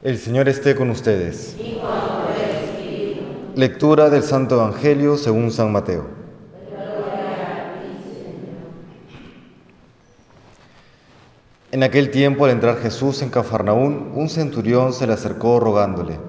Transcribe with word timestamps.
El 0.00 0.16
Señor 0.16 0.48
esté 0.48 0.76
con 0.76 0.90
ustedes. 0.90 1.56
Lectura 3.56 4.08
del 4.10 4.22
Santo 4.22 4.54
Evangelio 4.54 5.16
según 5.16 5.50
San 5.50 5.72
Mateo. 5.72 6.06
En 11.72 11.82
aquel 11.82 12.12
tiempo, 12.12 12.44
al 12.44 12.52
entrar 12.52 12.76
Jesús 12.76 13.22
en 13.22 13.30
Cafarnaún, 13.30 14.12
un 14.14 14.28
centurión 14.28 14.92
se 14.92 15.04
le 15.08 15.14
acercó 15.14 15.58
rogándole, 15.58 16.20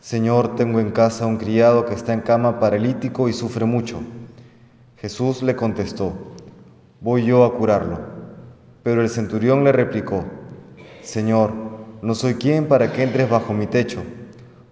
Señor, 0.00 0.54
tengo 0.56 0.78
en 0.78 0.90
casa 0.90 1.24
un 1.24 1.38
criado 1.38 1.86
que 1.86 1.94
está 1.94 2.12
en 2.12 2.20
cama 2.20 2.60
paralítico 2.60 3.26
y 3.26 3.32
sufre 3.32 3.64
mucho. 3.64 4.02
Jesús 4.98 5.42
le 5.42 5.56
contestó, 5.56 6.12
voy 7.00 7.24
yo 7.24 7.44
a 7.44 7.54
curarlo. 7.54 8.00
Pero 8.82 9.00
el 9.00 9.08
centurión 9.08 9.64
le 9.64 9.72
replicó, 9.72 10.24
Señor, 11.00 11.71
no 12.02 12.16
soy 12.16 12.34
quien 12.34 12.66
para 12.66 12.92
que 12.92 13.04
entres 13.04 13.30
bajo 13.30 13.54
mi 13.54 13.68
techo. 13.68 14.02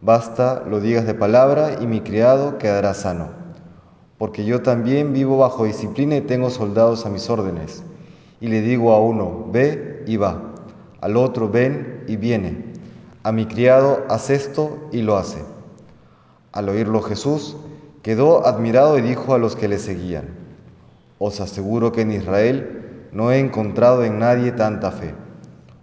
Basta 0.03 0.65
lo 0.69 0.81
digas 0.81 1.07
de 1.07 1.15
palabra 1.15 1.77
y 1.81 1.87
mi 1.87 2.01
criado 2.01 2.59
quedará 2.59 2.93
sano. 2.93 3.29
Porque 4.19 4.45
yo 4.45 4.63
también 4.63 5.13
vivo 5.13 5.39
bajo 5.39 5.65
disciplina 5.65 6.17
y 6.17 6.23
tengo 6.23 6.51
soldados 6.51 7.07
a 7.07 7.09
mis 7.09 7.31
órdenes. 7.31 7.85
Y 8.41 8.49
le 8.49 8.63
digo 8.63 8.93
a 8.93 9.01
uno, 9.01 9.47
ve 9.53 10.03
y 10.09 10.17
va. 10.17 10.43
Al 11.01 11.17
otro, 11.17 11.49
ven 11.49 12.03
y 12.09 12.17
viene. 12.17 12.65
A 13.23 13.31
mi 13.31 13.47
criado, 13.47 14.05
haz 14.09 14.29
esto 14.31 14.89
y 14.91 15.03
lo 15.03 15.17
hace. 15.17 15.39
Al 16.51 16.69
oírlo 16.69 17.01
Jesús, 17.01 17.57
quedó 18.03 18.45
admirado 18.45 18.99
y 18.99 19.03
dijo 19.03 19.35
a 19.35 19.39
los 19.39 19.55
que 19.55 19.69
le 19.69 19.79
seguían, 19.79 20.25
Os 21.21 21.41
aseguro 21.41 21.93
que 21.93 22.01
en 22.01 22.11
Israel 22.11 23.09
no 23.13 23.31
he 23.31 23.39
encontrado 23.39 24.03
en 24.03 24.19
nadie 24.19 24.51
tanta 24.51 24.91
fe. 24.91 25.15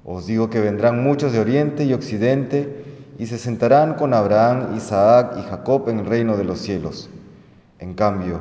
Os 0.10 0.26
digo 0.26 0.50
que 0.50 0.62
vendrán 0.62 1.04
muchos 1.04 1.34
de 1.34 1.40
oriente 1.42 1.84
y 1.84 1.92
occidente 1.92 2.86
y 3.20 3.26
se 3.26 3.38
sentarán 3.38 3.96
con 3.96 4.14
Abraham, 4.14 4.78
Isaac 4.78 5.36
y 5.38 5.42
Jacob 5.42 5.90
en 5.90 6.00
el 6.00 6.06
reino 6.06 6.38
de 6.38 6.46
los 6.46 6.60
cielos. 6.60 7.10
En 7.80 7.94
cambio, 7.94 8.40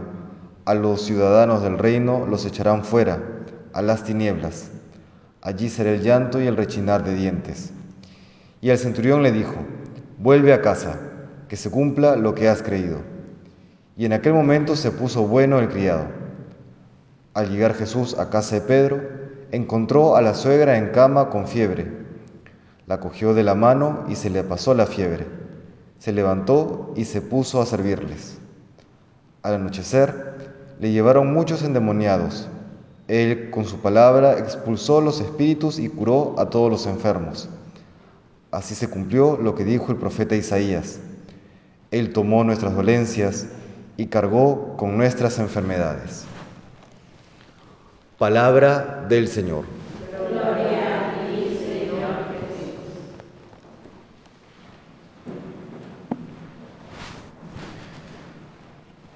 a 0.65 0.75
los 0.75 1.03
ciudadanos 1.03 1.65
del 1.65 1.77
reino 1.77 2.25
los 2.25 2.47
echarán 2.47 2.85
fuera, 2.85 3.21
a 3.73 3.83
las 3.83 4.05
tinieblas. 4.05 4.71
Allí 5.43 5.69
será 5.69 5.91
el 5.91 6.03
llanto 6.03 6.41
y 6.41 6.47
el 6.47 6.57
rechinar 6.57 7.03
de 7.03 7.17
dientes. 7.17 7.73
Y 8.61 8.71
el 8.71 8.79
centurión 8.79 9.25
le 9.25 9.33
dijo, 9.33 9.57
vuelve 10.19 10.53
a 10.53 10.63
casa, 10.63 11.01
que 11.49 11.57
se 11.57 11.69
cumpla 11.69 12.15
lo 12.15 12.37
que 12.37 12.49
has 12.49 12.63
creído. 12.63 12.99
Y 13.97 14.05
en 14.05 14.13
aquel 14.13 14.35
momento 14.35 14.77
se 14.77 14.93
puso 14.93 15.27
bueno 15.27 15.59
el 15.59 15.69
criado. 15.69 16.07
Al 17.35 17.51
llegar 17.51 17.75
Jesús 17.75 18.17
a 18.21 18.31
casa 18.31 18.55
de 18.55 18.61
Pedro, 18.61 19.16
encontró 19.53 20.17
a 20.17 20.23
la 20.23 20.35
suegra 20.35 20.79
en 20.79 20.91
cama 20.91 21.31
con 21.31 21.47
fiebre. 21.47 21.91
La 22.87 23.01
cogió 23.01 23.35
de 23.35 23.43
la 23.43 23.55
mano 23.55 24.05
y 24.09 24.15
se 24.17 24.31
le 24.31 24.45
pasó 24.45 24.75
la 24.75 24.87
fiebre. 24.87 25.27
Se 25.99 26.13
levantó 26.13 26.93
y 26.97 27.05
se 27.05 27.21
puso 27.21 27.61
a 27.61 27.67
servirles. 27.67 28.39
Al 29.43 29.55
anochecer 29.55 30.75
le 30.81 30.93
llevaron 30.93 31.33
muchos 31.33 31.63
endemoniados. 31.63 32.49
Él 33.09 33.51
con 33.51 33.65
su 33.65 33.79
palabra 33.79 34.39
expulsó 34.39 35.01
los 35.01 35.21
espíritus 35.21 35.79
y 35.79 35.89
curó 35.89 36.35
a 36.39 36.51
todos 36.51 36.71
los 36.71 36.87
enfermos. 36.87 37.49
Así 38.51 38.75
se 38.75 38.89
cumplió 38.89 39.37
lo 39.37 39.55
que 39.55 39.65
dijo 39.65 39.93
el 39.93 39.99
profeta 39.99 40.35
Isaías. 40.35 40.99
Él 41.91 42.13
tomó 42.13 42.43
nuestras 42.45 42.75
dolencias 42.75 43.47
y 43.97 44.07
cargó 44.07 44.77
con 44.77 44.97
nuestras 44.97 45.39
enfermedades. 45.39 46.27
Palabra 48.19 49.05
del 49.11 49.29
Señor. 49.29 49.65
Gloria 50.31 51.01
a 51.01 51.27
ti, 51.27 51.59
Señor 51.59 52.17
Jesús. 52.33 52.73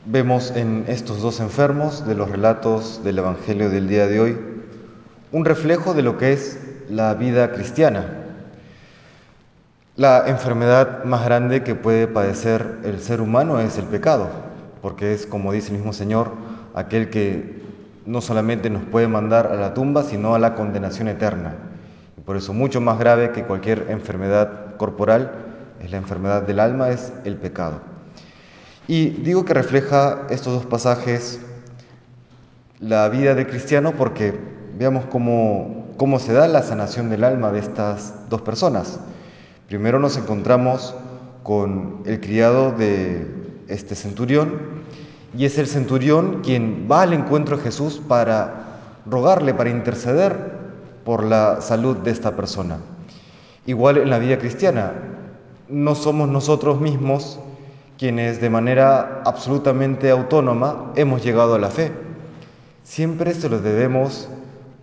Vemos 0.04 0.50
en 0.54 0.84
estos 0.86 1.22
dos 1.22 1.40
enfermos 1.40 2.06
de 2.06 2.14
los 2.14 2.30
relatos 2.30 3.02
del 3.02 3.20
Evangelio 3.20 3.70
del 3.70 3.88
día 3.88 4.06
de 4.06 4.20
hoy 4.20 4.38
un 5.32 5.46
reflejo 5.46 5.94
de 5.94 6.02
lo 6.02 6.18
que 6.18 6.34
es 6.34 6.60
la 6.90 7.14
vida 7.14 7.52
cristiana. 7.52 8.04
La 9.96 10.24
enfermedad 10.26 11.04
más 11.04 11.24
grande 11.24 11.62
que 11.62 11.74
puede 11.74 12.06
padecer 12.06 12.80
el 12.84 13.00
ser 13.00 13.22
humano 13.22 13.60
es 13.60 13.78
el 13.78 13.86
pecado, 13.86 14.28
porque 14.82 15.14
es, 15.14 15.24
como 15.24 15.52
dice 15.52 15.68
el 15.68 15.78
mismo 15.78 15.94
Señor, 15.94 16.32
aquel 16.74 17.08
que 17.08 17.59
no 18.06 18.20
solamente 18.20 18.70
nos 18.70 18.82
puede 18.84 19.08
mandar 19.08 19.46
a 19.48 19.56
la 19.56 19.74
tumba, 19.74 20.02
sino 20.02 20.34
a 20.34 20.38
la 20.38 20.54
condenación 20.54 21.08
eterna. 21.08 21.54
Y 22.16 22.20
por 22.22 22.36
eso 22.36 22.52
mucho 22.52 22.80
más 22.80 22.98
grave 22.98 23.32
que 23.32 23.44
cualquier 23.44 23.86
enfermedad 23.90 24.76
corporal 24.76 25.32
es 25.80 25.90
la 25.90 25.98
enfermedad 25.98 26.42
del 26.42 26.60
alma, 26.60 26.90
es 26.90 27.12
el 27.24 27.36
pecado. 27.36 27.80
Y 28.86 29.10
digo 29.10 29.44
que 29.44 29.54
refleja 29.54 30.26
estos 30.30 30.54
dos 30.54 30.66
pasajes 30.66 31.40
la 32.80 33.08
vida 33.08 33.34
del 33.34 33.46
cristiano 33.46 33.92
porque 33.92 34.34
veamos 34.78 35.04
cómo, 35.06 35.92
cómo 35.96 36.18
se 36.18 36.32
da 36.32 36.48
la 36.48 36.62
sanación 36.62 37.10
del 37.10 37.24
alma 37.24 37.52
de 37.52 37.60
estas 37.60 38.28
dos 38.28 38.42
personas. 38.42 38.98
Primero 39.68 39.98
nos 39.98 40.16
encontramos 40.16 40.94
con 41.42 42.02
el 42.06 42.20
criado 42.20 42.72
de 42.72 43.26
este 43.68 43.94
centurión, 43.94 44.80
y 45.36 45.44
es 45.44 45.58
el 45.58 45.66
centurión 45.66 46.40
quien 46.42 46.88
va 46.90 47.02
al 47.02 47.12
encuentro 47.12 47.56
de 47.56 47.62
Jesús 47.62 48.00
para 48.06 48.80
rogarle, 49.06 49.54
para 49.54 49.70
interceder 49.70 50.58
por 51.04 51.24
la 51.24 51.60
salud 51.60 51.96
de 51.98 52.10
esta 52.10 52.36
persona. 52.36 52.78
Igual 53.66 53.98
en 53.98 54.10
la 54.10 54.18
vida 54.18 54.38
cristiana, 54.38 54.92
no 55.68 55.94
somos 55.94 56.28
nosotros 56.28 56.80
mismos 56.80 57.38
quienes 57.98 58.40
de 58.40 58.50
manera 58.50 59.22
absolutamente 59.24 60.10
autónoma 60.10 60.92
hemos 60.96 61.22
llegado 61.22 61.54
a 61.54 61.58
la 61.58 61.68
fe. 61.68 61.92
Siempre 62.82 63.34
se 63.34 63.48
lo 63.48 63.60
debemos 63.60 64.28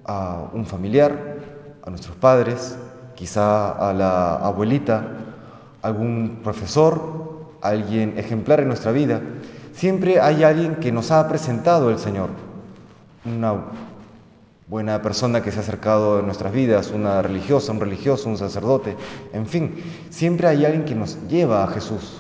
a 0.06 0.50
un 0.54 0.66
familiar, 0.66 1.38
a 1.84 1.90
nuestros 1.90 2.16
padres, 2.16 2.78
quizá 3.16 3.72
a 3.72 3.94
la 3.94 4.36
abuelita, 4.36 5.04
algún 5.82 6.40
profesor, 6.44 7.48
alguien 7.62 8.14
ejemplar 8.18 8.60
en 8.60 8.68
nuestra 8.68 8.92
vida. 8.92 9.22
Siempre 9.78 10.20
hay 10.20 10.44
alguien 10.44 10.78
que 10.78 10.92
nos 10.92 11.12
ha 11.12 11.28
presentado 11.30 11.92
el 11.92 12.00
Señor, 12.00 12.30
una 13.24 13.66
buena 14.68 15.04
persona 15.04 15.44
que 15.44 15.52
se 15.52 15.60
ha 15.60 15.62
acercado 15.62 16.18
a 16.18 16.22
nuestras 16.24 16.52
vidas, 16.52 16.90
una 16.90 17.22
religiosa, 17.22 17.74
un 17.74 17.80
religioso, 17.80 18.28
un 18.28 18.40
sacerdote, 18.40 18.98
en 19.34 19.46
fin, 19.46 19.76
siempre 20.10 20.48
hay 20.48 20.66
alguien 20.66 20.84
que 20.84 20.96
nos 20.96 21.20
lleva 21.28 21.64
a 21.64 21.68
Jesús. 21.68 22.18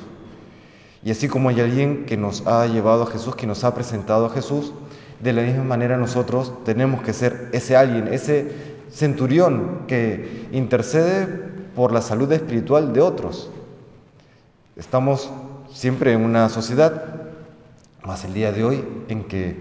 Y 1.01 1.09
así 1.09 1.27
como 1.27 1.49
hay 1.49 1.59
alguien 1.59 2.05
que 2.05 2.15
nos 2.15 2.45
ha 2.45 2.67
llevado 2.67 3.01
a 3.01 3.07
Jesús, 3.07 3.35
que 3.35 3.47
nos 3.47 3.63
ha 3.63 3.73
presentado 3.73 4.27
a 4.27 4.29
Jesús, 4.29 4.71
de 5.19 5.33
la 5.33 5.41
misma 5.41 5.63
manera 5.63 5.97
nosotros 5.97 6.63
tenemos 6.63 7.01
que 7.01 7.11
ser 7.11 7.49
ese 7.53 7.75
alguien, 7.75 8.13
ese 8.13 8.51
centurión 8.91 9.85
que 9.87 10.47
intercede 10.51 11.25
por 11.75 11.91
la 11.91 12.03
salud 12.03 12.31
espiritual 12.31 12.93
de 12.93 13.01
otros. 13.01 13.49
Estamos 14.75 15.31
siempre 15.73 16.13
en 16.13 16.23
una 16.23 16.49
sociedad 16.49 17.16
más 18.07 18.23
el 18.23 18.33
día 18.33 18.53
de 18.53 18.63
hoy 18.63 18.87
en 19.09 19.25
que 19.25 19.53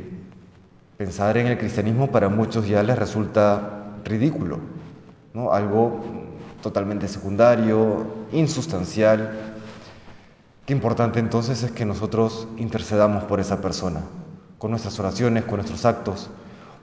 pensar 0.96 1.36
en 1.36 1.48
el 1.48 1.58
cristianismo 1.58 2.12
para 2.12 2.28
muchos 2.28 2.68
ya 2.68 2.80
les 2.84 2.96
resulta 2.96 3.96
ridículo, 4.04 4.60
¿no? 5.34 5.52
algo 5.52 6.00
totalmente 6.62 7.08
secundario, 7.08 8.06
insustancial. 8.30 9.56
Qué 10.64 10.72
importante 10.72 11.18
entonces 11.18 11.64
es 11.64 11.72
que 11.72 11.84
nosotros 11.84 12.46
intercedamos 12.56 13.24
por 13.24 13.40
esa 13.40 13.60
persona, 13.60 14.02
con 14.58 14.70
nuestras 14.70 14.96
oraciones, 15.00 15.44
con 15.44 15.56
nuestros 15.56 15.84
actos, 15.84 16.30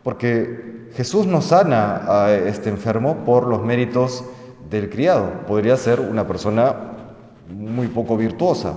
porque 0.03 0.89
Jesús 0.95 1.25
no 1.27 1.41
sana 1.41 2.23
a 2.25 2.33
este 2.33 2.69
enfermo 2.71 3.23
por 3.25 3.47
los 3.47 3.63
méritos 3.63 4.25
del 4.69 4.89
criado. 4.89 5.45
Podría 5.47 5.77
ser 5.77 6.01
una 6.01 6.27
persona 6.27 6.75
muy 7.49 7.87
poco 7.87 8.17
virtuosa, 8.17 8.73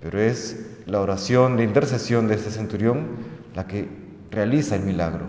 pero 0.00 0.18
es 0.18 0.71
la 0.86 1.00
oración 1.00 1.56
de 1.56 1.64
intercesión 1.64 2.28
de 2.28 2.34
este 2.34 2.50
centurión 2.50 3.06
la 3.54 3.66
que 3.66 3.88
realiza 4.30 4.76
el 4.76 4.82
milagro. 4.82 5.26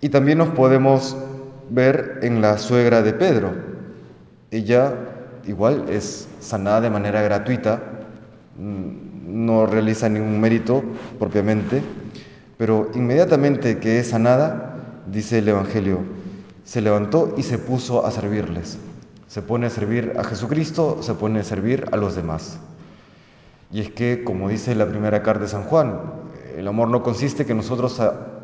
Y 0.00 0.08
también 0.08 0.38
nos 0.38 0.50
podemos 0.50 1.16
ver 1.70 2.20
en 2.22 2.40
la 2.40 2.58
suegra 2.58 3.02
de 3.02 3.12
Pedro. 3.12 3.52
Ella 4.50 4.94
igual 5.46 5.86
es 5.88 6.28
sanada 6.40 6.80
de 6.80 6.90
manera 6.90 7.22
gratuita, 7.22 7.82
mm, 8.56 9.44
no 9.46 9.66
realiza 9.66 10.08
ningún 10.08 10.40
mérito 10.40 10.82
propiamente, 11.18 11.82
pero 12.56 12.90
inmediatamente 12.94 13.78
que 13.78 14.00
es 14.00 14.08
sanada, 14.08 14.76
dice 15.06 15.38
el 15.38 15.48
Evangelio, 15.48 16.00
se 16.64 16.80
levantó 16.80 17.34
y 17.36 17.42
se 17.42 17.58
puso 17.58 18.06
a 18.06 18.10
servirles. 18.10 18.78
Se 19.28 19.42
pone 19.42 19.66
a 19.66 19.70
servir 19.70 20.14
a 20.18 20.24
Jesucristo, 20.24 21.02
se 21.02 21.14
pone 21.14 21.40
a 21.40 21.44
servir 21.44 21.86
a 21.92 21.96
los 21.96 22.16
demás. 22.16 22.58
Y 23.72 23.80
es 23.80 23.90
que, 23.90 24.24
como 24.24 24.48
dice 24.48 24.74
la 24.74 24.86
primera 24.86 25.22
carta 25.22 25.42
de 25.42 25.48
San 25.48 25.64
Juan, 25.64 26.00
el 26.56 26.66
amor 26.66 26.88
no 26.88 27.02
consiste 27.02 27.42
en 27.42 27.48
que 27.48 27.54
nosotros 27.54 28.00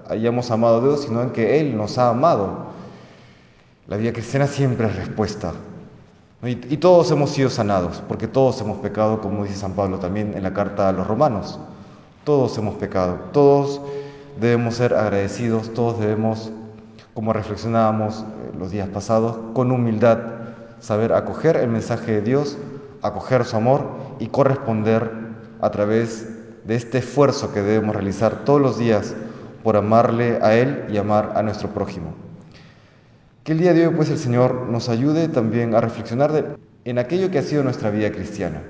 hayamos 0.09 0.51
amado 0.51 0.79
a 0.79 0.81
Dios, 0.81 1.03
sino 1.03 1.23
en 1.23 1.31
que 1.31 1.61
Él 1.61 1.77
nos 1.77 1.99
ha 1.99 2.11
amado. 2.11 2.67
La 3.89 3.97
vida 3.97 4.13
cristiana 4.13 4.47
siempre 4.47 4.87
es 4.87 4.97
respuesta. 4.97 5.53
Y, 6.43 6.77
todos 6.77 7.11
hemos 7.11 7.31
sido 7.31 7.51
sanados, 7.51 8.03
porque 8.07 8.29
todos 8.29 8.61
hemos 8.61 8.79
pecado, 8.79 9.21
como 9.21 9.45
dice 9.45 9.57
San 9.57 9.73
Pablo 9.73 9.99
también 9.99 10.35
en 10.37 10.43
la 10.43 10.53
carta 10.53 10.89
a 10.89 10.93
los 10.93 11.07
romanos. 11.07 11.59
Todos 12.25 12.57
hemos 12.59 12.75
pecado, 12.77 13.19
todos 13.33 13.81
debemos 14.41 14.77
ser 14.77 14.95
agradecidos, 14.95 15.73
todos 15.73 15.99
debemos, 15.99 16.53
como 17.15 17.33
reflexionábamos 17.33 18.21
eh, 18.21 18.53
los 18.59 18.71
días 18.71 18.89
pasados, 18.89 19.37
con 19.55 19.73
humildad 19.73 20.19
saber 20.79 21.13
acoger 21.13 21.57
el 21.57 21.69
mensaje 21.69 22.13
de 22.13 22.23
Dios, 22.23 22.59
acoger 23.03 23.45
su 23.45 23.57
amor 23.57 23.87
y 24.19 24.29
corresponder 24.29 25.11
a 25.61 25.71
través 25.71 26.29
de 26.65 26.75
este 26.75 26.99
esfuerzo 26.99 27.53
que 27.53 27.63
debemos 27.63 27.95
realizar 27.95 28.45
todos 28.45 28.61
los 28.61 28.79
días 28.79 29.15
por 29.63 29.77
amarle 29.77 30.39
a 30.43 30.55
Él 30.55 30.85
y 30.91 30.97
amar 30.97 31.33
a 31.37 31.43
nuestro 31.43 31.71
prójimo. 31.71 32.15
Que 33.45 33.53
el 33.53 33.59
día 33.59 33.73
de 33.73 33.87
hoy 33.87 33.95
pues 33.95 34.11
el 34.11 34.19
Señor 34.19 34.67
nos 34.69 34.89
ayude 34.89 35.29
también 35.29 35.75
a 35.75 35.81
reflexionar 35.81 36.57
en 36.85 36.99
aquello 36.99 37.31
que 37.31 37.39
ha 37.39 37.43
sido 37.43 37.63
nuestra 37.63 37.91
vida 37.91 38.11
cristiana, 38.11 38.63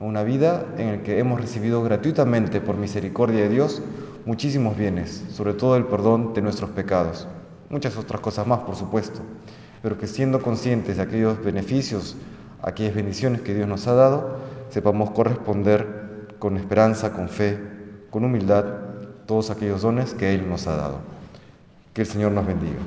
una 0.00 0.22
vida 0.22 0.64
en 0.76 0.92
la 0.92 1.02
que 1.02 1.18
hemos 1.18 1.40
recibido 1.40 1.82
gratuitamente 1.82 2.60
por 2.60 2.76
misericordia 2.76 3.42
de 3.42 3.48
Dios 3.48 3.82
muchísimos 4.26 4.76
bienes, 4.76 5.24
sobre 5.30 5.54
todo 5.54 5.76
el 5.76 5.84
perdón 5.86 6.34
de 6.34 6.42
nuestros 6.42 6.70
pecados, 6.70 7.26
muchas 7.70 7.96
otras 7.96 8.20
cosas 8.20 8.46
más 8.46 8.60
por 8.60 8.76
supuesto, 8.76 9.20
pero 9.82 9.96
que 9.96 10.06
siendo 10.06 10.42
conscientes 10.42 10.96
de 10.96 11.02
aquellos 11.02 11.42
beneficios, 11.42 12.16
aquellas 12.62 12.94
bendiciones 12.94 13.40
que 13.42 13.54
Dios 13.54 13.68
nos 13.68 13.86
ha 13.86 13.94
dado, 13.94 14.36
sepamos 14.70 15.10
corresponder 15.10 16.36
con 16.38 16.56
esperanza, 16.56 17.12
con 17.12 17.28
fe, 17.28 17.58
con 18.10 18.24
humildad, 18.24 18.64
todos 19.26 19.50
aquellos 19.50 19.82
dones 19.82 20.14
que 20.14 20.34
Él 20.34 20.48
nos 20.48 20.66
ha 20.66 20.76
dado. 20.76 20.98
Que 21.92 22.02
el 22.02 22.06
Señor 22.06 22.32
nos 22.32 22.46
bendiga. 22.46 22.78